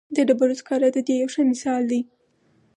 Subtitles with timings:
[0.15, 2.01] د ډبرو سکاره د دې یو ښه مثال دی.